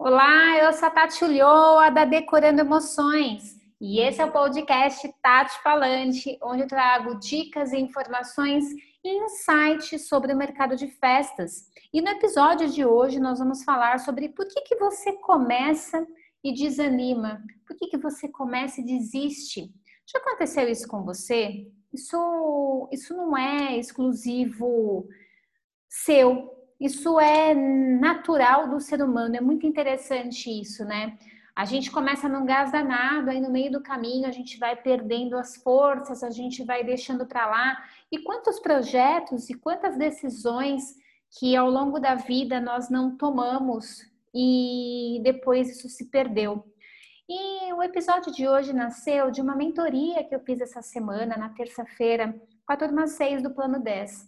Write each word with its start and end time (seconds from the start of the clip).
Olá, 0.00 0.56
eu 0.58 0.72
sou 0.74 0.86
a 0.86 0.90
Tati 0.92 1.24
Ulloa, 1.24 1.90
da 1.90 2.04
Decorando 2.04 2.60
Emoções. 2.60 3.56
E 3.80 3.98
esse 3.98 4.22
é 4.22 4.24
o 4.24 4.30
podcast 4.30 5.12
Tati 5.20 5.60
Falante, 5.60 6.38
onde 6.40 6.62
eu 6.62 6.68
trago 6.68 7.18
dicas 7.18 7.72
e 7.72 7.78
informações 7.78 8.64
e 9.02 9.24
insights 9.24 10.06
sobre 10.06 10.32
o 10.32 10.36
mercado 10.36 10.76
de 10.76 10.86
festas. 10.86 11.68
E 11.92 12.00
no 12.00 12.10
episódio 12.10 12.68
de 12.68 12.84
hoje 12.84 13.18
nós 13.18 13.40
vamos 13.40 13.64
falar 13.64 13.98
sobre 13.98 14.28
por 14.28 14.46
que, 14.46 14.60
que 14.60 14.76
você 14.76 15.14
começa 15.14 16.06
e 16.44 16.54
desanima, 16.54 17.42
por 17.66 17.76
que, 17.76 17.88
que 17.88 17.98
você 17.98 18.28
começa 18.28 18.80
e 18.80 18.84
desiste. 18.84 19.68
Já 20.06 20.20
aconteceu 20.20 20.68
isso 20.68 20.86
com 20.86 21.02
você? 21.02 21.66
Isso, 21.92 22.88
isso 22.92 23.16
não 23.16 23.36
é 23.36 23.76
exclusivo 23.76 25.08
seu, 25.88 26.56
isso 26.80 27.18
é 27.18 27.54
natural 27.54 28.68
do 28.68 28.80
ser 28.80 29.02
humano, 29.02 29.36
é 29.36 29.40
muito 29.40 29.66
interessante 29.66 30.48
isso, 30.48 30.84
né? 30.84 31.18
A 31.58 31.64
gente 31.64 31.90
começa 31.90 32.28
num 32.28 32.46
gás 32.46 32.70
danado, 32.70 33.30
aí 33.30 33.40
no 33.40 33.50
meio 33.50 33.72
do 33.72 33.82
caminho 33.82 34.28
a 34.28 34.30
gente 34.30 34.58
vai 34.60 34.76
perdendo 34.76 35.36
as 35.36 35.56
forças, 35.56 36.22
a 36.22 36.30
gente 36.30 36.62
vai 36.62 36.84
deixando 36.84 37.26
para 37.26 37.46
lá. 37.46 37.84
E 38.12 38.18
quantos 38.22 38.60
projetos 38.60 39.50
e 39.50 39.54
quantas 39.54 39.96
decisões 39.96 40.94
que 41.36 41.56
ao 41.56 41.68
longo 41.68 41.98
da 41.98 42.14
vida 42.14 42.60
nós 42.60 42.88
não 42.88 43.16
tomamos 43.16 44.08
e 44.32 45.20
depois 45.24 45.68
isso 45.68 45.88
se 45.88 46.04
perdeu. 46.06 46.64
E 47.28 47.72
o 47.72 47.82
episódio 47.82 48.32
de 48.32 48.46
hoje 48.46 48.72
nasceu 48.72 49.28
de 49.30 49.40
uma 49.40 49.56
mentoria 49.56 50.22
que 50.22 50.34
eu 50.34 50.40
fiz 50.40 50.60
essa 50.60 50.80
semana, 50.80 51.36
na 51.36 51.48
terça-feira, 51.48 52.40
com 52.64 52.72
a 52.72 52.76
turma 52.76 53.08
6 53.08 53.42
do 53.42 53.50
Plano 53.50 53.80
10. 53.80 54.27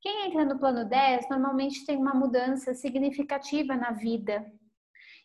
Quem 0.00 0.26
entra 0.26 0.44
no 0.44 0.58
plano 0.58 0.84
10 0.84 1.28
normalmente 1.28 1.84
tem 1.84 1.96
uma 1.96 2.14
mudança 2.14 2.72
significativa 2.72 3.76
na 3.76 3.90
vida. 3.90 4.50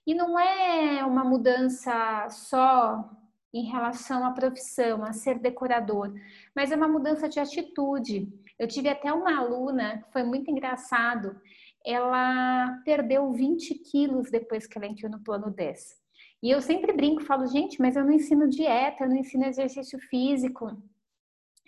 E 0.05 0.13
não 0.13 0.37
é 0.37 1.03
uma 1.05 1.23
mudança 1.23 2.27
só 2.29 3.09
em 3.53 3.63
relação 3.63 4.25
à 4.25 4.31
profissão, 4.31 5.03
a 5.03 5.13
ser 5.13 5.39
decorador, 5.39 6.13
mas 6.53 6.71
é 6.71 6.75
uma 6.75 6.89
mudança 6.89 7.29
de 7.29 7.39
atitude. 7.39 8.27
Eu 8.59 8.67
tive 8.67 8.89
até 8.89 9.13
uma 9.13 9.37
aluna, 9.39 10.03
que 10.03 10.11
foi 10.11 10.23
muito 10.23 10.51
engraçado, 10.51 11.39
ela 11.85 12.81
perdeu 12.83 13.31
20 13.31 13.75
quilos 13.75 14.29
depois 14.29 14.67
que 14.67 14.77
ela 14.77 14.87
entrou 14.87 15.09
no 15.09 15.23
plano 15.23 15.49
10. 15.49 15.95
E 16.43 16.51
eu 16.51 16.61
sempre 16.61 16.91
brinco, 16.91 17.23
falo, 17.23 17.47
gente, 17.47 17.79
mas 17.79 17.95
eu 17.95 18.03
não 18.03 18.11
ensino 18.11 18.49
dieta, 18.49 19.05
eu 19.05 19.09
não 19.09 19.15
ensino 19.15 19.45
exercício 19.45 19.97
físico. 20.09 20.77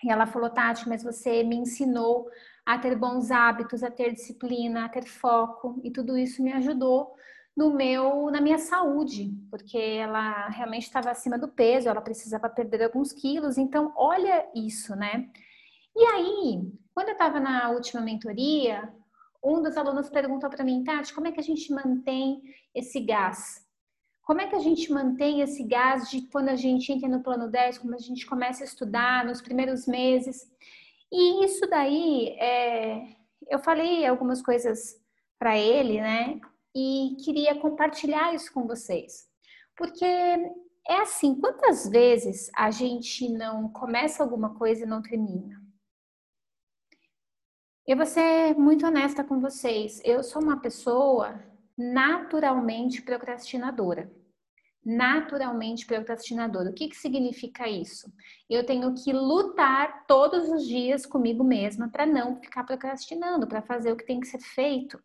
E 0.04 0.12
ela 0.12 0.26
falou, 0.26 0.50
Tati, 0.50 0.88
mas 0.88 1.04
você 1.04 1.44
me 1.44 1.56
ensinou 1.56 2.30
a 2.66 2.78
ter 2.78 2.96
bons 2.96 3.32
hábitos, 3.32 3.84
a 3.84 3.90
ter 3.90 4.14
disciplina, 4.14 4.86
a 4.86 4.90
ter 4.90 5.06
foco, 5.06 5.80
e 5.84 5.92
tudo 5.92 6.18
isso 6.18 6.44
me 6.44 6.54
ajudou 6.54 7.16
no 7.56 7.74
meu, 7.74 8.30
na 8.30 8.40
minha 8.40 8.60
saúde, 8.60 9.34
porque 9.50 9.78
ela 9.78 10.48
realmente 10.50 10.84
estava 10.84 11.10
acima 11.10 11.40
do 11.40 11.48
peso, 11.48 11.90
ela 11.90 12.02
precisava 12.02 12.48
perder 12.48 12.84
alguns 12.84 13.12
quilos, 13.12 13.58
então 13.58 13.92
olha 13.96 14.48
isso, 14.54 14.96
né? 14.96 15.28
E 15.96 16.06
aí, 16.06 16.72
quando 16.94 17.08
eu 17.10 17.14
estava 17.14 17.40
na 17.40 17.72
última 17.72 18.02
mentoria, 18.02 18.94
um 19.44 19.64
dos 19.64 19.76
alunos 19.76 20.10
perguntou 20.10 20.50
para 20.50 20.64
mim, 20.64 20.84
Tati, 20.84 21.14
como 21.14 21.28
é 21.28 21.32
que 21.32 21.40
a 21.40 21.44
gente 21.44 21.74
mantém 21.74 22.44
esse 22.76 23.00
gás? 23.00 23.67
Como 24.28 24.42
é 24.42 24.48
que 24.48 24.56
a 24.58 24.60
gente 24.60 24.92
mantém 24.92 25.40
esse 25.40 25.64
gás 25.64 26.10
de 26.10 26.24
quando 26.24 26.50
a 26.50 26.56
gente 26.58 26.92
entra 26.92 27.08
no 27.08 27.24
plano 27.24 27.50
10, 27.50 27.78
quando 27.78 27.94
a 27.94 27.98
gente 27.98 28.26
começa 28.26 28.62
a 28.62 28.66
estudar, 28.66 29.24
nos 29.24 29.42
primeiros 29.42 29.88
meses? 29.88 30.52
E 31.10 31.46
isso 31.46 31.66
daí, 31.70 32.36
é, 32.38 33.16
eu 33.50 33.58
falei 33.58 34.06
algumas 34.06 34.42
coisas 34.42 35.02
para 35.40 35.58
ele, 35.58 36.02
né? 36.02 36.42
E 36.76 37.16
queria 37.24 37.56
compartilhar 37.56 38.36
isso 38.36 38.52
com 38.54 38.68
vocês. 38.68 39.30
Porque 39.78 40.04
é 40.04 40.96
assim, 41.02 41.40
quantas 41.40 41.88
vezes 41.88 42.52
a 42.54 42.70
gente 42.70 43.30
não 43.30 43.70
começa 43.70 44.22
alguma 44.22 44.56
coisa 44.56 44.84
e 44.84 44.86
não 44.86 45.02
termina? 45.02 45.56
Eu 47.88 47.96
vou 47.96 48.06
ser 48.06 48.56
muito 48.58 48.86
honesta 48.86 49.24
com 49.24 49.40
vocês. 49.40 50.02
Eu 50.04 50.22
sou 50.22 50.42
uma 50.42 50.60
pessoa 50.60 51.42
naturalmente 51.78 53.02
procrastinadora 53.02 54.17
naturalmente 54.88 55.86
procrastinador. 55.86 56.66
O 56.68 56.74
que, 56.74 56.88
que 56.88 56.96
significa 56.96 57.68
isso? 57.68 58.10
Eu 58.50 58.66
tenho 58.66 58.96
que 58.96 59.12
lutar 59.12 60.06
todos 60.08 60.48
os 60.48 60.66
dias 60.66 61.06
comigo 61.06 61.44
mesma 61.44 61.90
para 61.90 62.06
não 62.06 62.38
ficar 62.38 62.64
procrastinando, 62.64 63.46
para 63.46 63.62
fazer 63.62 63.92
o 63.92 63.98
que 63.98 64.06
tem 64.06 64.22
que 64.22 64.28
ser 64.28 64.40
feito. 64.40 64.98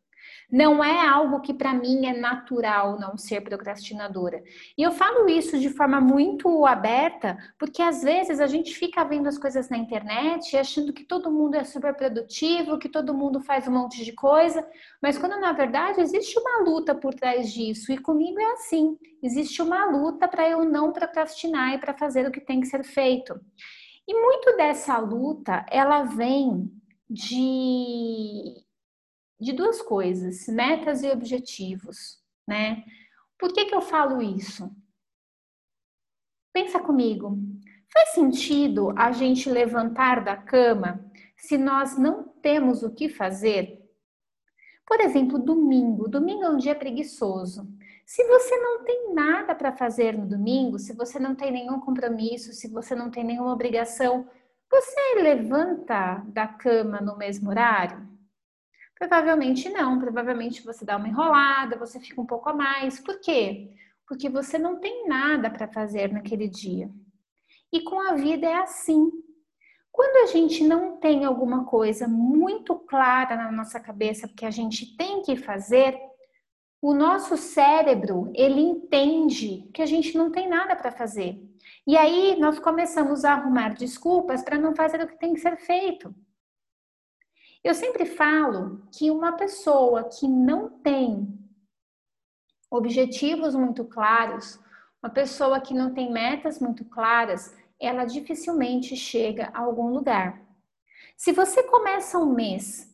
Não 0.51 0.83
é 0.83 1.07
algo 1.07 1.41
que 1.41 1.55
para 1.55 1.73
mim 1.73 2.07
é 2.07 2.13
natural 2.13 2.99
não 2.99 3.17
ser 3.17 3.41
procrastinadora. 3.41 4.43
E 4.77 4.83
eu 4.83 4.93
falo 4.93 5.29
isso 5.29 5.59
de 5.59 5.71
forma 5.71 6.01
muito 6.01 6.67
aberta, 6.67 7.37
porque 7.59 7.81
às 7.81 8.03
vezes 8.03 8.41
a 8.41 8.47
gente 8.47 8.75
fica 8.75 9.05
vendo 9.05 9.29
as 9.29 9.39
coisas 9.39 9.69
na 9.69 9.79
internet 9.79 10.57
achando 10.57 10.93
que 10.93 11.05
todo 11.05 11.31
mundo 11.31 11.55
é 11.55 11.65
super 11.65 11.95
produtivo, 11.95 12.79
que 12.79 12.89
todo 12.89 13.15
mundo 13.15 13.41
faz 13.41 13.67
um 13.67 13.73
monte 13.73 14.05
de 14.05 14.13
coisa, 14.13 14.67
mas 15.01 15.17
quando 15.19 15.41
na 15.41 15.53
verdade 15.53 16.01
existe 16.01 16.39
uma 16.39 16.63
luta 16.63 16.95
por 16.95 17.15
trás 17.15 17.53
disso. 17.53 17.93
E 17.93 17.99
comigo 17.99 18.41
é 18.41 18.53
assim: 18.53 18.99
existe 19.23 19.63
uma 19.63 19.87
luta 19.87 20.29
para 20.29 20.49
eu 20.49 20.65
não 20.65 20.93
procrastinar 20.93 21.75
e 21.75 21.79
para 21.79 21.95
fazer 21.95 22.27
o 22.27 22.31
que 22.31 22.41
tem 22.41 22.61
que 22.61 22.67
ser 22.67 22.85
feito. 22.85 23.41
E 24.07 24.15
muito 24.15 24.57
dessa 24.57 24.99
luta, 24.99 25.65
ela 25.71 26.03
vem 26.03 26.71
de 27.09 28.65
de 29.43 29.53
duas 29.53 29.83
coisas, 29.83 30.47
metas 30.47 31.03
e 31.03 31.11
objetivos, 31.11 32.23
né? 32.47 32.85
Por 33.37 33.53
que, 33.53 33.65
que 33.65 33.75
eu 33.75 33.83
falo 33.83 34.23
isso? 34.23 34.71
Pensa 36.53 36.79
comigo. 36.79 37.37
Faz 37.93 38.11
sentido 38.11 38.95
a 38.97 39.11
gente 39.11 39.51
levantar 39.51 40.23
da 40.23 40.37
cama 40.37 41.05
se 41.37 41.59
nós 41.59 41.99
não 41.99 42.23
temos 42.23 42.85
o 42.85 42.95
que 42.95 43.09
fazer? 43.09 43.83
Por 44.87 45.01
exemplo, 45.01 45.39
domingo. 45.39 46.09
Domingo 46.09 46.45
é 46.45 46.51
um 46.51 46.57
dia 46.57 46.75
preguiçoso. 46.75 47.69
Se 48.07 48.25
você 48.29 48.57
não 48.59 48.85
tem 48.85 49.13
nada 49.13 49.55
para 49.57 49.73
fazer 49.73 50.17
no 50.17 50.27
domingo, 50.27 50.79
se 50.79 50.93
você 50.93 51.19
não 51.19 51.35
tem 51.35 51.51
nenhum 51.51 51.81
compromisso, 51.81 52.53
se 52.53 52.69
você 52.69 52.95
não 52.95 53.11
tem 53.11 53.25
nenhuma 53.25 53.53
obrigação, 53.53 54.29
você 54.71 55.15
levanta 55.17 56.23
da 56.29 56.47
cama 56.47 57.01
no 57.01 57.17
mesmo 57.17 57.51
horário? 57.51 58.12
Provavelmente 59.03 59.69
não, 59.69 59.99
provavelmente 59.99 60.63
você 60.63 60.85
dá 60.85 60.97
uma 60.97 61.09
enrolada, 61.09 61.77
você 61.77 61.99
fica 61.99 62.21
um 62.21 62.25
pouco 62.25 62.49
a 62.49 62.55
mais. 62.55 63.01
Por 63.01 63.19
quê? 63.19 63.69
Porque 64.07 64.29
você 64.29 64.57
não 64.57 64.79
tem 64.79 65.09
nada 65.09 65.51
para 65.51 65.67
fazer 65.67 66.13
naquele 66.13 66.47
dia. 66.47 66.89
E 67.73 67.81
com 67.81 68.01
a 68.01 68.15
vida 68.15 68.47
é 68.47 68.59
assim. 68.59 69.11
Quando 69.91 70.23
a 70.23 70.33
gente 70.33 70.63
não 70.63 70.99
tem 70.99 71.25
alguma 71.25 71.65
coisa 71.65 72.07
muito 72.07 72.77
clara 72.77 73.35
na 73.35 73.51
nossa 73.51 73.81
cabeça 73.81 74.29
que 74.29 74.47
a 74.47 74.53
gente 74.53 74.97
tem 74.97 75.21
que 75.21 75.35
fazer, 75.35 75.99
o 76.81 76.95
nosso 76.95 77.37
cérebro, 77.37 78.31
ele 78.37 78.61
entende 78.61 79.69
que 79.75 79.83
a 79.83 79.87
gente 79.87 80.17
não 80.17 80.31
tem 80.31 80.49
nada 80.49 80.77
para 80.77 80.93
fazer. 80.93 81.43
E 81.85 81.97
aí 81.97 82.39
nós 82.39 82.61
começamos 82.61 83.25
a 83.25 83.33
arrumar 83.33 83.75
desculpas 83.75 84.45
para 84.45 84.59
não 84.59 84.77
fazer 84.77 85.03
o 85.03 85.09
que 85.09 85.19
tem 85.19 85.35
que 85.35 85.41
ser 85.41 85.57
feito. 85.57 86.15
Eu 87.65 87.75
sempre 87.75 88.05
falo 88.05 88.83
que 88.91 89.11
uma 89.11 89.33
pessoa 89.33 90.05
que 90.05 90.27
não 90.27 90.69
tem 90.69 91.39
objetivos 92.69 93.55
muito 93.55 93.85
claros, 93.85 94.59
uma 95.03 95.11
pessoa 95.11 95.61
que 95.61 95.73
não 95.73 95.95
tem 95.95 96.11
metas 96.11 96.59
muito 96.59 96.85
claras, 96.85 97.55
ela 97.79 98.05
dificilmente 98.05 98.97
chega 98.97 99.51
a 99.55 99.61
algum 99.61 99.91
lugar. 99.91 100.41
Se 101.17 101.33
você 101.33 101.63
começa 101.63 102.19
um 102.19 102.35
mês 102.35 102.93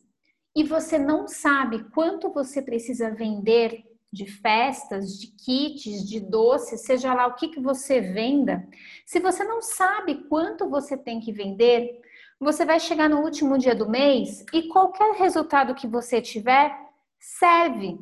e 0.55 0.63
você 0.63 0.99
não 0.99 1.27
sabe 1.27 1.83
quanto 1.91 2.29
você 2.29 2.61
precisa 2.61 3.09
vender 3.09 3.85
de 4.11 4.25
festas, 4.25 5.19
de 5.19 5.27
kits, 5.27 6.07
de 6.07 6.19
doces, 6.19 6.81
seja 6.81 7.13
lá 7.13 7.27
o 7.27 7.35
que, 7.35 7.47
que 7.47 7.59
você 7.59 8.01
venda, 8.01 8.67
se 9.05 9.19
você 9.19 9.43
não 9.43 9.61
sabe 9.61 10.27
quanto 10.27 10.69
você 10.69 10.97
tem 10.97 11.19
que 11.19 11.31
vender, 11.31 12.01
você 12.39 12.65
vai 12.65 12.79
chegar 12.79 13.09
no 13.09 13.21
último 13.21 13.57
dia 13.57 13.75
do 13.75 13.89
mês 13.89 14.45
e 14.53 14.67
qualquer 14.67 15.15
resultado 15.15 15.75
que 15.75 15.87
você 15.87 16.21
tiver 16.21 16.73
serve. 17.19 17.99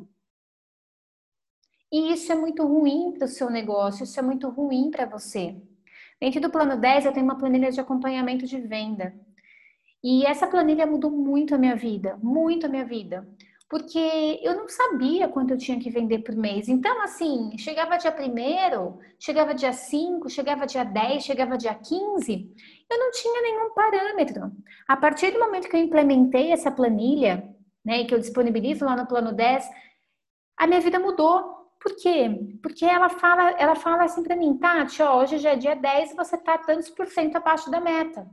E 1.90 2.12
isso 2.12 2.30
é 2.30 2.34
muito 2.34 2.64
ruim 2.64 3.12
para 3.12 3.24
o 3.24 3.28
seu 3.28 3.50
negócio, 3.50 4.04
isso 4.04 4.18
é 4.18 4.22
muito 4.22 4.48
ruim 4.48 4.90
para 4.90 5.06
você. 5.06 5.56
Dentro 6.20 6.40
do 6.40 6.50
plano 6.50 6.76
10, 6.76 7.06
eu 7.06 7.12
tenho 7.12 7.24
uma 7.24 7.38
planilha 7.38 7.70
de 7.70 7.80
acompanhamento 7.80 8.46
de 8.46 8.60
venda. 8.60 9.14
E 10.02 10.24
essa 10.24 10.46
planilha 10.46 10.86
mudou 10.86 11.10
muito 11.10 11.54
a 11.54 11.58
minha 11.58 11.74
vida, 11.74 12.18
muito 12.22 12.66
a 12.66 12.68
minha 12.68 12.84
vida 12.84 13.26
porque 13.68 14.40
eu 14.42 14.56
não 14.56 14.68
sabia 14.68 15.28
quanto 15.28 15.50
eu 15.50 15.58
tinha 15.58 15.78
que 15.78 15.90
vender 15.90 16.20
por 16.20 16.34
mês. 16.34 16.68
Então, 16.68 17.02
assim, 17.02 17.56
chegava 17.58 17.98
dia 17.98 18.10
1 18.10 18.98
chegava 19.18 19.54
dia 19.54 19.72
5, 19.72 20.28
chegava 20.30 20.66
dia 20.66 20.84
10, 20.84 21.22
chegava 21.22 21.58
dia 21.58 21.74
15, 21.74 22.50
eu 22.90 22.98
não 22.98 23.10
tinha 23.10 23.42
nenhum 23.42 23.74
parâmetro. 23.74 24.50
A 24.86 24.96
partir 24.96 25.30
do 25.30 25.38
momento 25.38 25.68
que 25.68 25.76
eu 25.76 25.80
implementei 25.80 26.52
essa 26.52 26.70
planilha, 26.70 27.48
né, 27.84 28.04
que 28.04 28.14
eu 28.14 28.18
disponibilizo 28.18 28.84
lá 28.84 28.96
no 28.96 29.06
plano 29.06 29.32
10, 29.32 29.68
a 30.56 30.66
minha 30.66 30.80
vida 30.80 30.98
mudou. 30.98 31.56
Por 31.80 31.94
quê? 31.96 32.28
Porque 32.60 32.84
ela 32.84 33.08
fala, 33.08 33.50
ela 33.52 33.76
fala 33.76 34.04
assim 34.04 34.22
para 34.22 34.34
mim, 34.34 34.58
Tati, 34.58 35.00
ó, 35.00 35.20
hoje 35.20 35.38
já 35.38 35.52
é 35.52 35.56
dia 35.56 35.76
10 35.76 36.10
e 36.10 36.16
você 36.16 36.36
tá 36.36 36.58
tantos 36.58 36.90
por 36.90 37.06
cento 37.06 37.36
abaixo 37.36 37.70
da 37.70 37.80
meta. 37.80 38.26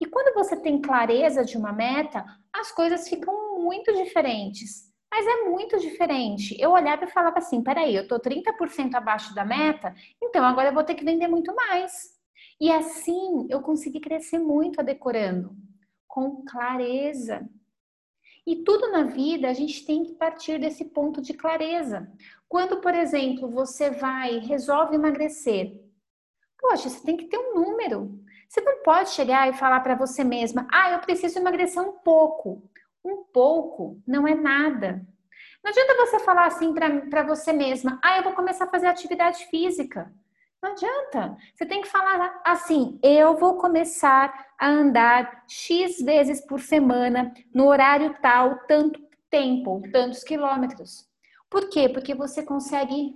E 0.00 0.06
quando 0.06 0.34
você 0.34 0.56
tem 0.56 0.80
clareza 0.80 1.44
de 1.44 1.56
uma 1.56 1.72
meta, 1.72 2.24
as 2.52 2.72
coisas 2.72 3.08
ficam 3.08 3.60
muito 3.60 3.92
diferentes. 3.94 4.88
Mas 5.10 5.26
é 5.26 5.44
muito 5.44 5.78
diferente. 5.78 6.56
Eu 6.60 6.72
olhava 6.72 7.04
e 7.04 7.10
falava 7.10 7.38
assim: 7.38 7.62
peraí, 7.62 7.94
eu 7.94 8.06
tô 8.06 8.18
30% 8.18 8.94
abaixo 8.94 9.34
da 9.34 9.44
meta, 9.44 9.94
então 10.22 10.44
agora 10.44 10.68
eu 10.68 10.74
vou 10.74 10.84
ter 10.84 10.94
que 10.94 11.04
vender 11.04 11.28
muito 11.28 11.54
mais. 11.54 12.17
E 12.60 12.70
assim 12.72 13.46
eu 13.48 13.60
consegui 13.60 14.00
crescer 14.00 14.38
muito 14.38 14.80
a 14.80 14.82
decorando, 14.82 15.56
com 16.06 16.44
clareza. 16.44 17.48
E 18.46 18.64
tudo 18.64 18.90
na 18.90 19.04
vida 19.04 19.48
a 19.48 19.52
gente 19.52 19.84
tem 19.84 20.04
que 20.04 20.14
partir 20.14 20.58
desse 20.58 20.86
ponto 20.86 21.20
de 21.20 21.34
clareza. 21.34 22.10
Quando, 22.48 22.80
por 22.80 22.94
exemplo, 22.94 23.48
você 23.50 23.90
vai, 23.90 24.38
resolve 24.38 24.94
emagrecer, 24.94 25.78
poxa, 26.58 26.88
você 26.88 27.04
tem 27.04 27.16
que 27.16 27.26
ter 27.26 27.38
um 27.38 27.54
número. 27.54 28.18
Você 28.48 28.62
não 28.62 28.82
pode 28.82 29.10
chegar 29.10 29.48
e 29.48 29.52
falar 29.52 29.80
para 29.80 29.94
você 29.94 30.24
mesma, 30.24 30.66
ah, 30.72 30.90
eu 30.92 30.98
preciso 31.00 31.38
emagrecer 31.38 31.82
um 31.82 31.92
pouco. 31.92 32.62
Um 33.04 33.22
pouco 33.24 34.02
não 34.06 34.26
é 34.26 34.34
nada. 34.34 35.06
Não 35.62 35.70
adianta 35.70 36.06
você 36.06 36.18
falar 36.20 36.46
assim 36.46 36.72
para 36.72 37.22
você 37.22 37.52
mesma, 37.52 38.00
ah, 38.02 38.16
eu 38.16 38.24
vou 38.24 38.32
começar 38.32 38.64
a 38.64 38.70
fazer 38.70 38.86
atividade 38.86 39.44
física. 39.46 40.12
Não 40.62 40.72
adianta. 40.72 41.36
Você 41.54 41.64
tem 41.66 41.82
que 41.82 41.88
falar 41.88 42.40
assim: 42.44 42.98
eu 43.02 43.36
vou 43.36 43.58
começar 43.58 44.46
a 44.58 44.68
andar 44.68 45.44
X 45.48 45.98
vezes 46.00 46.44
por 46.44 46.60
semana, 46.60 47.32
no 47.54 47.66
horário 47.66 48.16
tal, 48.20 48.58
tanto 48.66 49.00
tempo, 49.30 49.82
tantos 49.92 50.24
quilômetros. 50.24 51.06
Por 51.48 51.68
quê? 51.70 51.88
Porque 51.88 52.14
você 52.14 52.42
consegue 52.42 53.14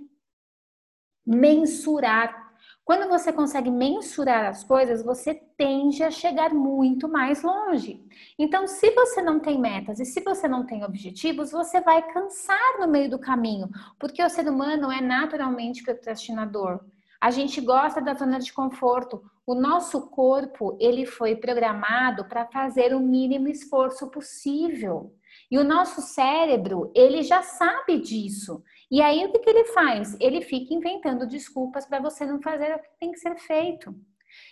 mensurar. 1.25 2.41
Quando 2.85 3.07
você 3.07 3.31
consegue 3.31 3.71
mensurar 3.71 4.45
as 4.45 4.63
coisas, 4.63 5.03
você 5.03 5.35
tende 5.57 6.03
a 6.03 6.11
chegar 6.11 6.53
muito 6.53 7.07
mais 7.07 7.41
longe. 7.41 8.05
Então, 8.37 8.67
se 8.67 8.91
você 8.91 9.21
não 9.21 9.39
tem 9.39 9.59
metas 9.59 9.99
e 9.99 10.05
se 10.05 10.21
você 10.21 10.47
não 10.47 10.65
tem 10.65 10.83
objetivos, 10.83 11.51
você 11.51 11.79
vai 11.79 12.01
cansar 12.11 12.79
no 12.79 12.87
meio 12.87 13.09
do 13.09 13.19
caminho, 13.19 13.69
porque 13.97 14.21
o 14.23 14.29
ser 14.29 14.49
humano 14.49 14.91
é 14.91 14.99
naturalmente 14.99 15.83
procrastinador. 15.83 16.83
A 17.23 17.31
gente 17.31 17.61
gosta 17.61 18.01
da 18.01 18.13
zona 18.13 18.37
de 18.37 18.51
conforto. 18.51 19.23
O 19.47 19.55
nosso 19.55 20.09
corpo, 20.09 20.77
ele 20.77 21.05
foi 21.05 21.37
programado 21.37 22.25
para 22.25 22.45
fazer 22.47 22.93
o 22.93 22.99
mínimo 22.99 23.47
esforço 23.47 24.11
possível. 24.11 25.15
E 25.49 25.57
o 25.57 25.63
nosso 25.63 26.01
cérebro, 26.01 26.91
ele 26.93 27.23
já 27.23 27.41
sabe 27.41 27.97
disso. 27.97 28.61
E 28.91 29.01
aí 29.01 29.23
o 29.23 29.31
que, 29.31 29.39
que 29.39 29.49
ele 29.49 29.63
faz? 29.67 30.17
Ele 30.19 30.41
fica 30.41 30.73
inventando 30.73 31.25
desculpas 31.25 31.85
para 31.85 32.01
você 32.01 32.25
não 32.25 32.41
fazer 32.41 32.75
o 32.75 32.79
que 32.79 32.99
tem 32.99 33.13
que 33.13 33.19
ser 33.19 33.37
feito. 33.37 33.95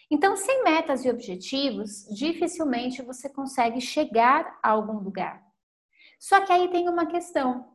Então, 0.09 0.37
sem 0.37 0.63
metas 0.63 1.03
e 1.03 1.09
objetivos, 1.09 2.05
dificilmente 2.15 3.01
você 3.01 3.27
consegue 3.27 3.81
chegar 3.81 4.57
a 4.63 4.69
algum 4.69 4.97
lugar. 4.97 5.43
Só 6.17 6.39
que 6.45 6.53
aí 6.53 6.69
tem 6.69 6.87
uma 6.87 7.05
questão. 7.05 7.70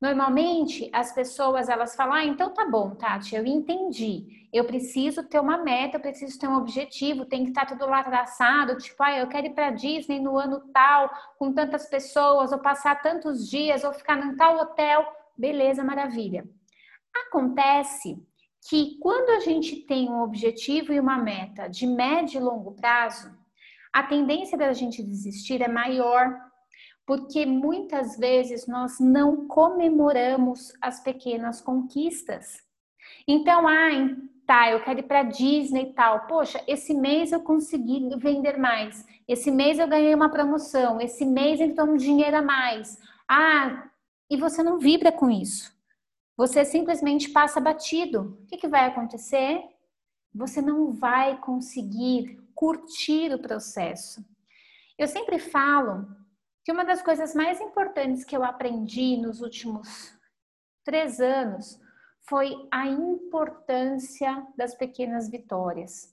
Normalmente, 0.00 0.90
as 0.92 1.12
pessoas 1.12 1.68
elas 1.68 1.96
falam: 1.96 2.14
ah, 2.14 2.24
então 2.24 2.52
tá 2.52 2.68
bom, 2.68 2.94
Tati, 2.94 3.34
eu 3.34 3.46
entendi. 3.46 4.46
Eu 4.52 4.64
preciso 4.64 5.22
ter 5.22 5.40
uma 5.40 5.58
meta, 5.58 5.96
eu 5.96 6.00
preciso 6.00 6.38
ter 6.38 6.48
um 6.48 6.56
objetivo, 6.56 7.24
tem 7.24 7.44
que 7.44 7.50
estar 7.50 7.66
tá 7.66 7.74
tudo 7.74 7.88
lá 7.88 8.02
traçado. 8.04 8.76
Tipo, 8.76 9.02
ah, 9.02 9.18
eu 9.18 9.26
quero 9.26 9.46
ir 9.46 9.54
para 9.54 9.70
Disney 9.70 10.20
no 10.20 10.38
ano 10.38 10.60
tal, 10.72 11.10
com 11.38 11.52
tantas 11.52 11.86
pessoas, 11.88 12.52
ou 12.52 12.58
passar 12.58 13.00
tantos 13.02 13.48
dias, 13.48 13.84
ou 13.84 13.92
ficar 13.92 14.16
num 14.16 14.36
tal 14.36 14.58
hotel. 14.58 15.06
Beleza, 15.36 15.82
maravilha. 15.82 16.46
Acontece 17.26 18.22
que 18.68 18.98
quando 19.00 19.30
a 19.30 19.40
gente 19.40 19.76
tem 19.76 20.10
um 20.10 20.22
objetivo 20.22 20.92
e 20.92 21.00
uma 21.00 21.16
meta 21.16 21.68
de 21.68 21.86
médio 21.86 22.38
e 22.38 22.42
longo 22.42 22.72
prazo, 22.72 23.30
a 23.92 24.02
tendência 24.02 24.58
da 24.58 24.72
gente 24.72 25.02
desistir 25.02 25.62
é 25.62 25.68
maior 25.68 26.45
porque 27.06 27.46
muitas 27.46 28.18
vezes 28.18 28.66
nós 28.66 28.98
não 28.98 29.46
comemoramos 29.46 30.72
as 30.80 31.00
pequenas 31.00 31.60
conquistas. 31.60 32.60
Então, 33.28 33.66
ah, 33.68 34.16
tá, 34.44 34.70
eu 34.70 34.82
quero 34.82 34.98
ir 34.98 35.04
para 35.04 35.22
Disney 35.22 35.84
e 35.84 35.92
tal. 35.92 36.26
Poxa, 36.26 36.60
esse 36.66 36.92
mês 36.92 37.30
eu 37.30 37.40
consegui 37.40 38.08
vender 38.18 38.58
mais. 38.58 39.06
Esse 39.28 39.52
mês 39.52 39.78
eu 39.78 39.86
ganhei 39.86 40.12
uma 40.14 40.28
promoção. 40.28 41.00
Esse 41.00 41.24
mês 41.24 41.60
então 41.60 41.92
um 41.92 41.96
dinheiro 41.96 42.38
a 42.38 42.42
mais. 42.42 42.98
Ah, 43.28 43.88
e 44.28 44.36
você 44.36 44.62
não 44.62 44.78
vibra 44.78 45.12
com 45.12 45.30
isso. 45.30 45.72
Você 46.36 46.64
simplesmente 46.64 47.30
passa 47.30 47.60
batido. 47.60 48.36
O 48.42 48.46
que, 48.46 48.56
que 48.56 48.68
vai 48.68 48.84
acontecer? 48.86 49.62
Você 50.34 50.60
não 50.60 50.92
vai 50.92 51.38
conseguir 51.38 52.36
curtir 52.52 53.32
o 53.32 53.38
processo. 53.38 54.24
Eu 54.98 55.06
sempre 55.06 55.38
falo 55.38 56.06
que 56.66 56.72
uma 56.72 56.84
das 56.84 57.00
coisas 57.00 57.32
mais 57.32 57.60
importantes 57.60 58.24
que 58.24 58.36
eu 58.36 58.42
aprendi 58.42 59.16
nos 59.16 59.40
últimos 59.40 60.12
três 60.82 61.20
anos 61.20 61.80
foi 62.28 62.56
a 62.72 62.88
importância 62.88 64.44
das 64.58 64.74
pequenas 64.74 65.30
vitórias. 65.30 66.12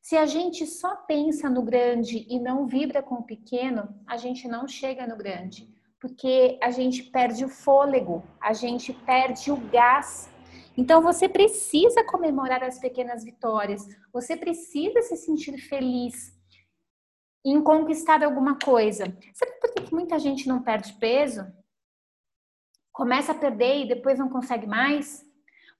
Se 0.00 0.16
a 0.16 0.24
gente 0.24 0.66
só 0.66 0.96
pensa 0.96 1.50
no 1.50 1.62
grande 1.62 2.26
e 2.30 2.40
não 2.40 2.66
vibra 2.66 3.02
com 3.02 3.16
o 3.16 3.24
pequeno, 3.24 3.94
a 4.06 4.16
gente 4.16 4.48
não 4.48 4.66
chega 4.66 5.06
no 5.06 5.18
grande, 5.18 5.68
porque 6.00 6.58
a 6.62 6.70
gente 6.70 7.02
perde 7.02 7.44
o 7.44 7.50
fôlego, 7.50 8.24
a 8.40 8.54
gente 8.54 8.94
perde 8.94 9.52
o 9.52 9.56
gás. 9.68 10.30
Então 10.78 11.02
você 11.02 11.28
precisa 11.28 12.02
comemorar 12.04 12.64
as 12.64 12.78
pequenas 12.78 13.22
vitórias, 13.22 13.86
você 14.10 14.34
precisa 14.34 15.02
se 15.02 15.18
sentir 15.18 15.58
feliz 15.58 16.39
em 17.44 17.62
conquistar 17.62 18.22
alguma 18.22 18.58
coisa. 18.58 19.04
Sabe 19.32 19.52
por 19.60 19.72
que 19.72 19.94
muita 19.94 20.18
gente 20.18 20.46
não 20.46 20.62
perde 20.62 20.92
peso? 20.94 21.46
Começa 22.92 23.32
a 23.32 23.34
perder 23.34 23.84
e 23.84 23.88
depois 23.88 24.18
não 24.18 24.28
consegue 24.28 24.66
mais? 24.66 25.24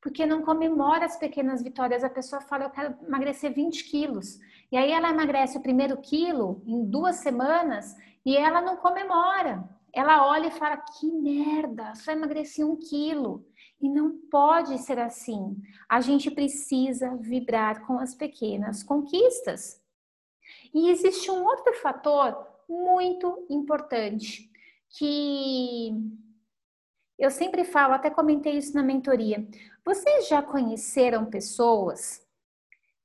Porque 0.00 0.24
não 0.24 0.42
comemora 0.42 1.04
as 1.04 1.18
pequenas 1.18 1.62
vitórias. 1.62 2.02
A 2.02 2.08
pessoa 2.08 2.40
fala, 2.40 2.64
eu 2.64 2.70
quero 2.70 2.96
emagrecer 3.06 3.52
20 3.52 3.84
quilos. 3.84 4.38
E 4.72 4.76
aí 4.76 4.90
ela 4.90 5.10
emagrece 5.10 5.58
o 5.58 5.62
primeiro 5.62 5.98
quilo 5.98 6.62
em 6.64 6.84
duas 6.84 7.16
semanas 7.16 7.94
e 8.24 8.36
ela 8.36 8.62
não 8.62 8.76
comemora. 8.76 9.68
Ela 9.92 10.26
olha 10.26 10.46
e 10.46 10.52
fala, 10.52 10.76
que 10.76 11.10
merda, 11.10 11.94
só 11.96 12.12
emagreci 12.12 12.62
um 12.64 12.76
quilo. 12.76 13.44
E 13.80 13.88
não 13.88 14.12
pode 14.30 14.78
ser 14.78 14.98
assim. 14.98 15.56
A 15.88 16.00
gente 16.00 16.30
precisa 16.30 17.16
vibrar 17.16 17.86
com 17.86 17.98
as 17.98 18.14
pequenas 18.14 18.82
conquistas. 18.82 19.79
E 20.72 20.90
existe 20.90 21.30
um 21.30 21.44
outro 21.44 21.72
fator 21.74 22.46
muito 22.68 23.46
importante 23.50 24.50
que 24.90 25.92
eu 27.18 27.30
sempre 27.30 27.64
falo, 27.64 27.94
até 27.94 28.08
comentei 28.08 28.56
isso 28.56 28.74
na 28.74 28.82
mentoria. 28.82 29.46
Vocês 29.84 30.28
já 30.28 30.40
conheceram 30.42 31.26
pessoas 31.26 32.26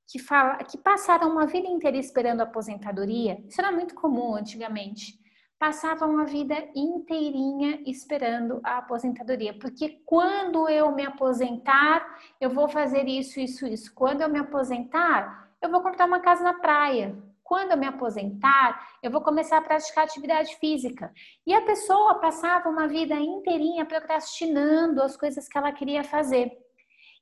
que, 0.08 0.18
fala, 0.18 0.56
que 0.58 0.78
passaram 0.78 1.30
uma 1.30 1.46
vida 1.46 1.68
inteira 1.68 1.96
esperando 1.96 2.40
a 2.40 2.44
aposentadoria? 2.44 3.44
Isso 3.48 3.60
era 3.60 3.72
muito 3.72 3.94
comum 3.94 4.34
antigamente. 4.34 5.18
Passavam 5.58 6.18
a 6.18 6.24
vida 6.24 6.54
inteirinha 6.74 7.82
esperando 7.86 8.60
a 8.62 8.78
aposentadoria, 8.78 9.58
porque 9.58 10.00
quando 10.04 10.68
eu 10.68 10.92
me 10.92 11.04
aposentar, 11.04 12.06
eu 12.40 12.50
vou 12.50 12.68
fazer 12.68 13.06
isso, 13.08 13.40
isso, 13.40 13.66
isso. 13.66 13.92
Quando 13.94 14.20
eu 14.20 14.28
me 14.28 14.38
aposentar, 14.38 15.50
eu 15.60 15.70
vou 15.70 15.80
comprar 15.82 16.06
uma 16.06 16.20
casa 16.20 16.44
na 16.44 16.54
praia 16.54 17.16
quando 17.46 17.70
eu 17.70 17.76
me 17.76 17.86
aposentar, 17.86 18.88
eu 19.00 19.10
vou 19.10 19.20
começar 19.20 19.58
a 19.58 19.62
praticar 19.62 20.04
atividade 20.04 20.56
física. 20.56 21.12
E 21.46 21.54
a 21.54 21.62
pessoa 21.62 22.16
passava 22.16 22.68
uma 22.68 22.88
vida 22.88 23.14
inteirinha 23.14 23.86
procrastinando 23.86 25.00
as 25.00 25.16
coisas 25.16 25.48
que 25.48 25.56
ela 25.56 25.70
queria 25.70 26.02
fazer. 26.02 26.50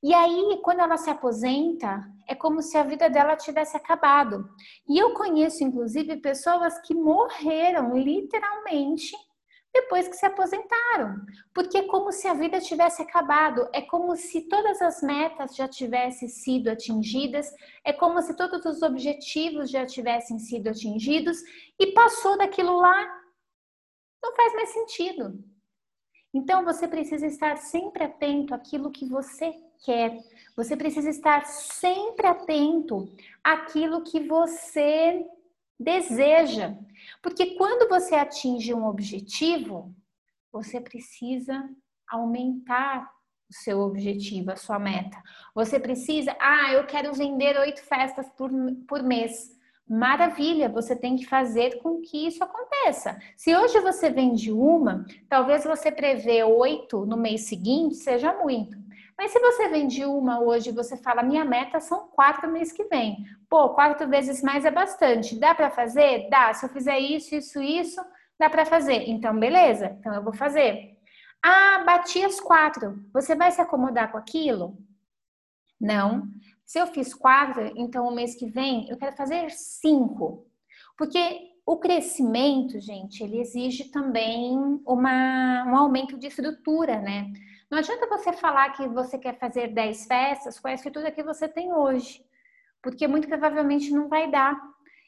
E 0.02 0.14
aí, 0.14 0.60
quando 0.62 0.80
ela 0.80 0.96
se 0.96 1.10
aposenta, 1.10 2.02
é 2.26 2.34
como 2.34 2.62
se 2.62 2.76
a 2.76 2.82
vida 2.82 3.08
dela 3.08 3.36
tivesse 3.36 3.76
acabado. 3.76 4.48
E 4.88 4.98
eu 4.98 5.12
conheço, 5.12 5.62
inclusive, 5.62 6.16
pessoas 6.16 6.78
que 6.80 6.94
morreram 6.94 7.94
literalmente 7.94 9.14
depois 9.74 10.06
que 10.06 10.14
se 10.14 10.24
aposentaram, 10.24 11.16
porque 11.52 11.78
é 11.78 11.82
como 11.82 12.12
se 12.12 12.28
a 12.28 12.32
vida 12.32 12.60
tivesse 12.60 13.02
acabado, 13.02 13.68
é 13.72 13.82
como 13.82 14.14
se 14.14 14.42
todas 14.42 14.80
as 14.80 15.02
metas 15.02 15.56
já 15.56 15.66
tivessem 15.66 16.28
sido 16.28 16.68
atingidas, 16.68 17.52
é 17.84 17.92
como 17.92 18.22
se 18.22 18.36
todos 18.36 18.64
os 18.64 18.82
objetivos 18.82 19.68
já 19.68 19.84
tivessem 19.84 20.38
sido 20.38 20.68
atingidos 20.68 21.38
e 21.76 21.88
passou 21.88 22.38
daquilo 22.38 22.76
lá, 22.76 23.20
não 24.22 24.34
faz 24.36 24.54
mais 24.54 24.68
sentido. 24.68 25.42
Então 26.32 26.64
você 26.64 26.86
precisa 26.86 27.26
estar 27.26 27.56
sempre 27.56 28.04
atento 28.04 28.54
àquilo 28.54 28.92
que 28.92 29.06
você 29.06 29.52
quer. 29.84 30.16
Você 30.56 30.76
precisa 30.76 31.10
estar 31.10 31.44
sempre 31.46 32.28
atento 32.28 33.12
àquilo 33.42 34.04
que 34.04 34.20
você 34.20 35.26
deseja. 35.78 36.76
Porque 37.22 37.56
quando 37.56 37.88
você 37.88 38.14
atinge 38.14 38.74
um 38.74 38.86
objetivo, 38.86 39.94
você 40.52 40.80
precisa 40.80 41.68
aumentar 42.08 43.10
o 43.50 43.54
seu 43.54 43.80
objetivo, 43.80 44.52
a 44.52 44.56
sua 44.56 44.78
meta. 44.78 45.20
Você 45.54 45.78
precisa, 45.78 46.36
ah, 46.40 46.72
eu 46.72 46.86
quero 46.86 47.12
vender 47.12 47.58
oito 47.58 47.82
festas 47.82 48.28
por, 48.36 48.50
por 48.88 49.02
mês. 49.02 49.54
Maravilha, 49.86 50.68
você 50.68 50.96
tem 50.96 51.14
que 51.14 51.26
fazer 51.26 51.82
com 51.82 52.00
que 52.00 52.26
isso 52.26 52.42
aconteça. 52.42 53.18
Se 53.36 53.54
hoje 53.54 53.78
você 53.80 54.08
vende 54.08 54.50
uma, 54.50 55.04
talvez 55.28 55.64
você 55.64 55.92
prevê 55.92 56.42
oito 56.42 57.04
no 57.04 57.18
mês 57.18 57.42
seguinte, 57.42 57.96
seja 57.96 58.32
muito. 58.32 58.83
Mas 59.16 59.30
se 59.30 59.38
você 59.38 59.68
vende 59.68 60.04
uma 60.04 60.40
hoje 60.40 60.72
você 60.72 60.96
fala, 60.96 61.22
minha 61.22 61.44
meta 61.44 61.80
são 61.80 62.08
quatro 62.08 62.50
mês 62.50 62.72
que 62.72 62.84
vem. 62.84 63.24
Pô, 63.48 63.70
quatro 63.70 64.08
vezes 64.08 64.42
mais 64.42 64.64
é 64.64 64.70
bastante. 64.70 65.38
Dá 65.38 65.54
para 65.54 65.70
fazer? 65.70 66.28
Dá. 66.28 66.52
Se 66.52 66.66
eu 66.66 66.70
fizer 66.70 66.98
isso, 66.98 67.34
isso, 67.34 67.62
isso, 67.62 68.00
dá 68.38 68.50
para 68.50 68.64
fazer. 68.64 69.08
Então, 69.08 69.38
beleza. 69.38 69.96
Então, 70.00 70.14
eu 70.14 70.22
vou 70.22 70.34
fazer. 70.34 70.98
Ah, 71.42 71.84
bati 71.84 72.24
as 72.24 72.40
quatro. 72.40 73.04
Você 73.12 73.34
vai 73.34 73.52
se 73.52 73.60
acomodar 73.60 74.10
com 74.10 74.18
aquilo? 74.18 74.76
Não. 75.80 76.26
Se 76.64 76.78
eu 76.78 76.86
fiz 76.86 77.14
quatro, 77.14 77.72
então 77.76 78.08
o 78.08 78.14
mês 78.14 78.34
que 78.34 78.46
vem 78.46 78.88
eu 78.88 78.96
quero 78.96 79.14
fazer 79.14 79.50
cinco. 79.50 80.46
Porque 80.96 81.52
o 81.66 81.76
crescimento, 81.76 82.80
gente, 82.80 83.22
ele 83.22 83.40
exige 83.40 83.90
também 83.90 84.56
uma, 84.86 85.64
um 85.66 85.76
aumento 85.76 86.18
de 86.18 86.26
estrutura, 86.26 87.00
né? 87.00 87.32
Não 87.74 87.80
adianta 87.80 88.06
você 88.06 88.32
falar 88.32 88.70
que 88.70 88.86
você 88.86 89.18
quer 89.18 89.36
fazer 89.36 89.66
10 89.66 90.06
festas 90.06 90.60
com 90.60 90.68
a 90.68 90.74
estrutura 90.74 91.10
que 91.10 91.24
você 91.24 91.48
tem 91.48 91.72
hoje, 91.72 92.24
porque 92.80 93.08
muito 93.08 93.26
provavelmente 93.26 93.90
não 93.90 94.08
vai 94.08 94.30
dar. 94.30 94.56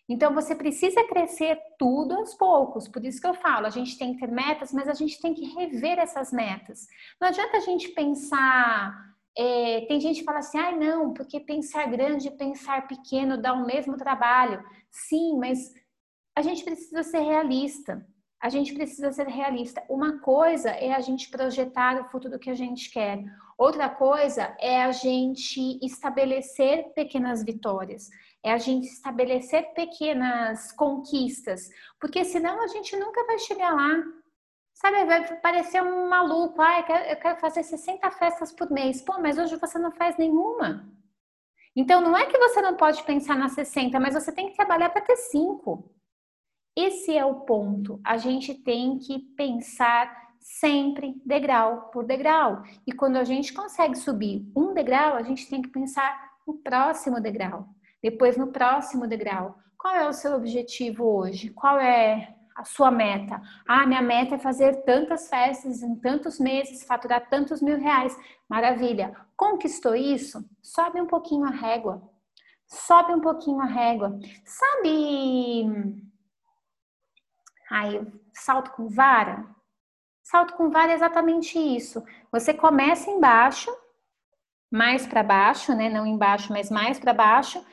Então 0.08 0.34
você 0.34 0.52
precisa 0.52 1.04
crescer 1.04 1.56
tudo 1.78 2.16
aos 2.16 2.34
poucos. 2.34 2.88
Por 2.88 3.04
isso 3.04 3.20
que 3.20 3.26
eu 3.28 3.34
falo, 3.34 3.68
a 3.68 3.70
gente 3.70 3.96
tem 3.96 4.14
que 4.14 4.18
ter 4.18 4.32
metas, 4.32 4.72
mas 4.72 4.88
a 4.88 4.94
gente 4.94 5.20
tem 5.20 5.32
que 5.32 5.44
rever 5.54 6.00
essas 6.00 6.32
metas. 6.32 6.88
Não 7.20 7.28
adianta 7.28 7.56
a 7.56 7.60
gente 7.60 7.90
pensar. 7.90 9.14
É, 9.38 9.82
tem 9.82 10.00
gente 10.00 10.18
que 10.18 10.24
fala 10.24 10.40
assim, 10.40 10.58
ah, 10.58 10.72
não, 10.72 11.14
porque 11.14 11.38
pensar 11.38 11.88
grande 11.88 12.26
e 12.26 12.36
pensar 12.36 12.88
pequeno 12.88 13.40
dá 13.40 13.52
o 13.52 13.64
mesmo 13.64 13.96
trabalho. 13.96 14.60
Sim, 14.90 15.38
mas 15.38 15.72
a 16.34 16.42
gente 16.42 16.64
precisa 16.64 17.04
ser 17.04 17.20
realista. 17.20 18.04
A 18.40 18.48
gente 18.48 18.74
precisa 18.74 19.10
ser 19.12 19.26
realista. 19.26 19.82
Uma 19.88 20.20
coisa 20.20 20.70
é 20.70 20.92
a 20.92 21.00
gente 21.00 21.30
projetar 21.30 22.00
o 22.00 22.08
futuro 22.10 22.38
que 22.38 22.50
a 22.50 22.54
gente 22.54 22.90
quer. 22.90 23.24
Outra 23.56 23.88
coisa 23.88 24.54
é 24.60 24.82
a 24.82 24.92
gente 24.92 25.78
estabelecer 25.84 26.92
pequenas 26.94 27.42
vitórias 27.42 28.10
é 28.46 28.52
a 28.52 28.58
gente 28.58 28.86
estabelecer 28.86 29.74
pequenas 29.74 30.70
conquistas, 30.70 31.68
porque 32.00 32.24
senão 32.24 32.62
a 32.62 32.68
gente 32.68 32.96
nunca 32.96 33.26
vai 33.26 33.40
chegar 33.40 33.74
lá. 33.74 34.04
Sabe, 34.72 35.04
vai 35.04 35.40
parecer 35.40 35.82
um 35.82 36.08
maluco, 36.08 36.62
ah, 36.62 36.78
eu 37.10 37.16
quero 37.16 37.40
fazer 37.40 37.64
60 37.64 38.08
festas 38.12 38.52
por 38.52 38.70
mês. 38.70 39.02
Pô, 39.02 39.18
mas 39.20 39.36
hoje 39.36 39.56
você 39.56 39.80
não 39.80 39.90
faz 39.90 40.16
nenhuma. 40.16 40.86
Então 41.74 42.00
não 42.00 42.16
é 42.16 42.26
que 42.26 42.38
você 42.38 42.62
não 42.62 42.76
pode 42.76 43.02
pensar 43.02 43.36
nas 43.36 43.52
60, 43.52 43.98
mas 43.98 44.14
você 44.14 44.30
tem 44.30 44.48
que 44.48 44.56
trabalhar 44.56 44.90
para 44.90 45.02
ter 45.02 45.16
5. 45.16 45.95
Esse 46.76 47.16
é 47.16 47.24
o 47.24 47.36
ponto. 47.36 47.98
A 48.04 48.18
gente 48.18 48.54
tem 48.54 48.98
que 48.98 49.18
pensar 49.18 50.26
sempre 50.38 51.20
degrau 51.24 51.90
por 51.92 52.04
degrau. 52.04 52.62
E 52.86 52.92
quando 52.92 53.16
a 53.16 53.24
gente 53.24 53.52
consegue 53.52 53.96
subir 53.96 54.46
um 54.54 54.74
degrau, 54.74 55.14
a 55.14 55.22
gente 55.22 55.48
tem 55.48 55.62
que 55.62 55.70
pensar 55.70 56.14
no 56.46 56.54
próximo 56.58 57.20
degrau. 57.20 57.66
Depois, 58.02 58.36
no 58.36 58.48
próximo 58.48 59.06
degrau, 59.06 59.58
qual 59.78 59.96
é 59.96 60.08
o 60.08 60.12
seu 60.12 60.34
objetivo 60.36 61.04
hoje? 61.04 61.50
Qual 61.50 61.78
é 61.80 62.34
a 62.54 62.64
sua 62.64 62.90
meta? 62.90 63.40
Ah, 63.66 63.86
minha 63.86 64.02
meta 64.02 64.36
é 64.36 64.38
fazer 64.38 64.84
tantas 64.84 65.28
festas 65.28 65.82
em 65.82 65.96
tantos 65.96 66.38
meses, 66.38 66.84
faturar 66.84 67.28
tantos 67.28 67.60
mil 67.60 67.78
reais. 67.78 68.16
Maravilha. 68.48 69.16
Conquistou 69.36 69.96
isso? 69.96 70.44
Sobe 70.62 71.00
um 71.00 71.06
pouquinho 71.06 71.44
a 71.46 71.50
régua. 71.50 72.02
Sobe 72.66 73.14
um 73.14 73.20
pouquinho 73.20 73.60
a 73.60 73.66
régua. 73.66 74.18
Sabe. 74.44 76.05
Ai, 77.70 78.06
salto 78.32 78.70
com 78.72 78.88
vara? 78.88 79.44
Salto 80.22 80.54
com 80.54 80.70
vara 80.70 80.92
é 80.92 80.94
exatamente 80.94 81.58
isso. 81.58 82.04
Você 82.32 82.52
começa 82.52 83.10
embaixo, 83.10 83.70
mais 84.70 85.06
para 85.06 85.22
baixo, 85.22 85.74
né? 85.74 85.88
Não 85.88 86.06
embaixo, 86.06 86.52
mas 86.52 86.70
mais 86.70 86.98
para 86.98 87.12
baixo 87.12 87.64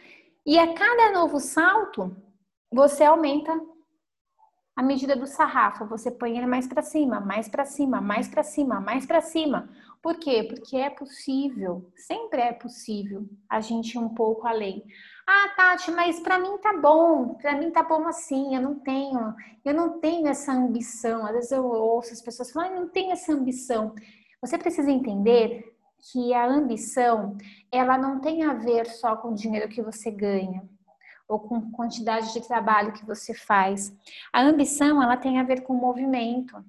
e 0.46 0.60
a 0.60 0.74
cada 0.74 1.12
novo 1.12 1.40
salto, 1.40 2.16
você 2.70 3.06
aumenta 3.06 3.58
a 4.76 4.84
medida 4.84 5.16
do 5.16 5.26
sarrafo, 5.26 5.86
você 5.86 6.12
põe 6.12 6.38
ele 6.38 6.48
mais 6.48 6.68
para 6.68 6.82
cima, 6.82 7.22
mais 7.22 7.48
para 7.48 7.64
cima, 7.64 8.02
mais 8.02 8.28
para 8.28 8.44
cima, 8.44 8.82
mais 8.82 9.06
para 9.06 9.22
cima. 9.22 9.70
Por 10.04 10.20
quê? 10.20 10.44
Porque 10.44 10.76
é 10.76 10.90
possível, 10.90 11.90
sempre 11.96 12.42
é 12.42 12.52
possível 12.52 13.26
a 13.50 13.62
gente 13.62 13.94
ir 13.94 14.00
um 14.00 14.10
pouco 14.10 14.46
além. 14.46 14.84
Ah, 15.26 15.54
Tati, 15.56 15.92
mas 15.92 16.20
para 16.20 16.38
mim 16.38 16.58
tá 16.58 16.78
bom, 16.78 17.36
para 17.36 17.56
mim 17.56 17.72
tá 17.72 17.82
bom 17.82 18.06
assim, 18.06 18.54
eu 18.54 18.62
não 18.62 18.76
tenho, 18.76 19.34
eu 19.64 19.74
não 19.74 20.02
tenho 20.02 20.28
essa 20.28 20.52
ambição. 20.52 21.26
Às 21.26 21.32
vezes 21.32 21.52
eu 21.54 21.66
ouço 21.66 22.12
as 22.12 22.22
pessoas 22.22 22.52
falando, 22.52 22.74
ah, 22.74 22.80
não 22.82 22.90
tenho 22.90 23.14
essa 23.14 23.32
ambição. 23.32 23.96
Você 24.42 24.58
precisa 24.58 24.92
entender 24.92 25.74
que 26.12 26.34
a 26.34 26.46
ambição, 26.46 27.38
ela 27.72 27.98
não 27.98 28.20
tem 28.20 28.44
a 28.44 28.54
ver 28.54 28.86
só 28.88 29.16
com 29.16 29.30
o 29.30 29.36
dinheiro 29.36 29.70
que 29.70 29.82
você 29.82 30.12
ganha 30.12 30.68
ou 31.30 31.40
com 31.40 31.72
quantidade 31.72 32.34
de 32.34 32.46
trabalho 32.46 32.92
que 32.92 33.06
você 33.06 33.34
faz. 33.34 33.96
A 34.34 34.42
ambição, 34.42 35.02
ela 35.02 35.16
tem 35.16 35.40
a 35.40 35.44
ver 35.44 35.62
com 35.62 35.74
o 35.74 35.80
movimento. 35.80 36.62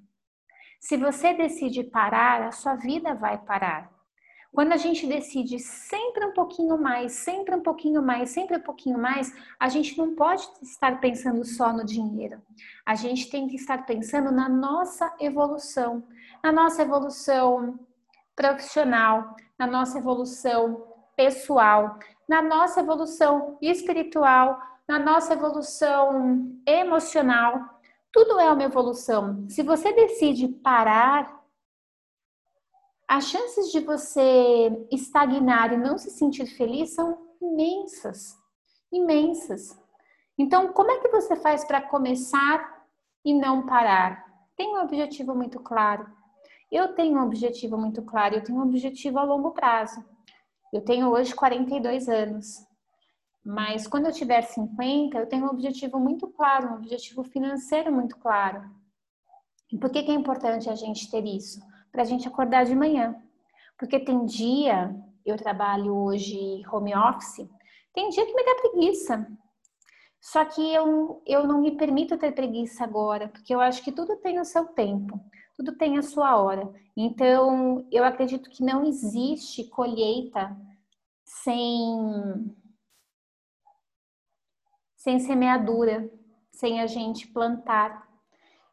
Se 0.87 0.97
você 0.97 1.33
decide 1.33 1.83
parar, 1.83 2.43
a 2.43 2.51
sua 2.51 2.75
vida 2.75 3.15
vai 3.15 3.39
parar. 3.39 3.89
Quando 4.53 4.71
a 4.71 4.77
gente 4.77 5.07
decide 5.07 5.57
sempre 5.57 6.23
um 6.23 6.31
pouquinho 6.31 6.77
mais, 6.77 7.13
sempre 7.13 7.55
um 7.55 7.59
pouquinho 7.59 8.03
mais, 8.03 8.29
sempre 8.29 8.57
um 8.57 8.61
pouquinho 8.61 8.99
mais, 8.99 9.33
a 9.59 9.67
gente 9.67 9.97
não 9.97 10.13
pode 10.13 10.47
estar 10.61 11.01
pensando 11.01 11.43
só 11.43 11.73
no 11.73 11.83
dinheiro. 11.83 12.39
A 12.85 12.93
gente 12.93 13.31
tem 13.31 13.47
que 13.47 13.55
estar 13.55 13.83
pensando 13.87 14.31
na 14.31 14.47
nossa 14.47 15.11
evolução, 15.19 16.03
na 16.43 16.51
nossa 16.51 16.83
evolução 16.83 17.79
profissional, 18.35 19.35
na 19.57 19.65
nossa 19.65 19.97
evolução 19.97 20.85
pessoal, 21.15 21.97
na 22.29 22.43
nossa 22.43 22.81
evolução 22.81 23.57
espiritual, 23.59 24.61
na 24.87 24.99
nossa 24.99 25.33
evolução 25.33 26.55
emocional. 26.63 27.74
Tudo 28.15 28.39
é 28.39 28.49
uma 28.49 28.63
evolução. 28.63 29.45
Se 29.49 29.61
você 29.61 29.91
decide 29.91 30.47
parar, 30.47 31.43
as 33.05 33.25
chances 33.25 33.73
de 33.73 33.81
você 33.81 34.87
estagnar 34.89 35.73
e 35.73 35.77
não 35.77 35.97
se 35.97 36.09
sentir 36.11 36.45
feliz 36.45 36.91
são 36.91 37.27
imensas. 37.41 38.37
Imensas. 38.89 39.77
Então, 40.37 40.71
como 40.71 40.91
é 40.91 40.99
que 40.99 41.09
você 41.09 41.35
faz 41.35 41.65
para 41.65 41.81
começar 41.81 42.87
e 43.25 43.33
não 43.33 43.65
parar? 43.65 44.25
Tem 44.55 44.77
um 44.77 44.81
objetivo 44.81 45.35
muito 45.35 45.59
claro. 45.59 46.09
Eu 46.71 46.95
tenho 46.95 47.19
um 47.19 47.23
objetivo 47.25 47.77
muito 47.77 48.01
claro, 48.01 48.35
eu 48.35 48.43
tenho 48.45 48.59
um 48.59 48.63
objetivo 48.63 49.19
a 49.19 49.23
longo 49.23 49.51
prazo. 49.51 50.01
Eu 50.71 50.79
tenho 50.79 51.09
hoje 51.09 51.35
42 51.35 52.07
anos, 52.07 52.65
mas 53.45 53.87
quando 53.87 54.07
eu 54.07 54.11
tiver 54.11 54.41
50, 54.41 55.17
eu 55.17 55.27
tenho 55.27 55.45
um 55.45 55.49
objetivo 55.49 55.99
muito 55.99 56.27
claro, 56.27 56.69
um 56.69 56.75
objetivo 56.75 57.23
financeiro 57.23 57.91
muito 57.91 58.17
claro. 58.17 58.63
E 59.71 59.77
por 59.77 59.89
que, 59.89 60.03
que 60.03 60.11
é 60.11 60.15
importante 60.15 60.69
a 60.69 60.75
gente 60.75 61.09
ter 61.11 61.25
isso? 61.25 61.59
Para 61.91 62.01
a 62.01 62.05
gente 62.05 62.27
acordar 62.27 62.65
de 62.65 62.75
manhã. 62.75 63.15
Porque 63.77 63.99
tem 63.99 64.25
dia, 64.25 64.95
eu 65.25 65.37
trabalho 65.37 65.93
hoje 65.95 66.63
home 66.71 66.95
office, 66.95 67.47
tem 67.93 68.09
dia 68.09 68.25
que 68.25 68.33
me 68.33 68.43
dá 68.43 68.55
preguiça. 68.55 69.27
Só 70.19 70.43
que 70.43 70.73
eu, 70.73 71.21
eu 71.25 71.45
não 71.45 71.61
me 71.61 71.77
permito 71.77 72.17
ter 72.17 72.31
preguiça 72.31 72.83
agora, 72.83 73.27
porque 73.27 73.53
eu 73.53 73.61
acho 73.61 73.83
que 73.83 73.91
tudo 73.91 74.15
tem 74.17 74.39
o 74.39 74.45
seu 74.45 74.65
tempo 74.65 75.19
tudo 75.55 75.75
tem 75.77 75.97
a 75.97 76.01
sua 76.01 76.37
hora. 76.37 76.69
Então, 76.95 77.87
eu 77.91 78.03
acredito 78.03 78.49
que 78.49 78.63
não 78.63 78.85
existe 78.85 79.63
colheita 79.65 80.55
sem 81.23 82.55
sem 85.05 85.19
semeadura, 85.19 86.09
sem 86.49 86.81
a 86.81 86.87
gente 86.87 87.27
plantar. 87.27 88.07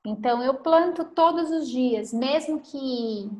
Então, 0.03 0.43
eu 0.43 0.55
planto 0.55 1.05
todos 1.05 1.51
os 1.51 1.69
dias, 1.69 2.11
mesmo 2.11 2.59
que 2.59 3.31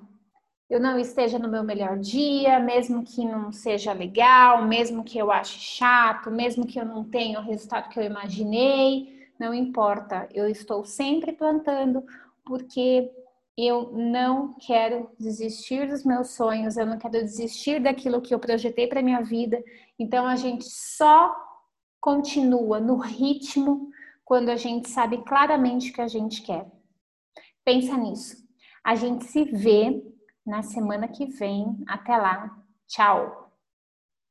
eu 0.69 0.79
não 0.79 0.99
esteja 0.99 1.39
no 1.39 1.49
meu 1.49 1.65
melhor 1.65 1.99
dia, 1.99 2.59
mesmo 2.59 3.03
que 3.03 3.25
não 3.25 3.51
seja 3.51 3.95
legal, 3.95 4.67
mesmo 4.67 5.03
que 5.03 5.17
eu 5.17 5.33
ache 5.33 5.59
chato, 5.59 6.31
mesmo 6.31 6.67
que 6.67 6.79
eu 6.79 6.85
não 6.85 7.03
tenha 7.03 7.41
o 7.41 7.43
resultado 7.43 7.89
que 7.89 7.99
eu 7.99 8.05
imaginei, 8.05 9.27
não 9.41 9.55
importa. 9.55 10.29
Eu 10.31 10.47
estou 10.47 10.85
sempre 10.85 11.33
plantando 11.33 12.05
porque 12.45 13.11
eu 13.57 13.91
não 13.91 14.55
quero 14.61 15.09
desistir 15.19 15.89
dos 15.89 16.05
meus 16.05 16.33
sonhos, 16.33 16.77
eu 16.77 16.85
não 16.85 16.99
quero 16.99 17.15
desistir 17.15 17.81
daquilo 17.81 18.21
que 18.21 18.35
eu 18.35 18.39
projetei 18.39 18.87
para 18.87 19.01
minha 19.03 19.23
vida. 19.23 19.65
Então 19.99 20.27
a 20.27 20.37
gente 20.37 20.67
só 20.67 21.52
continua 22.03 22.81
no 22.81 22.97
ritmo 22.97 23.89
quando 24.25 24.49
a 24.49 24.57
gente 24.57 24.91
sabe 24.91 25.23
claramente 25.23 25.91
o 25.91 25.95
que 25.95 26.01
a 26.01 26.09
gente 26.09 26.43
quer. 26.43 26.69
Pensa 27.65 27.97
nisso. 27.97 28.37
A 28.85 28.97
gente 28.97 29.25
se 29.25 29.45
vê 29.45 30.03
na 30.45 30.63
semana 30.63 31.07
que 31.07 31.27
vem. 31.27 31.83
Até 31.87 32.17
lá. 32.17 32.59
Tchau! 32.89 33.42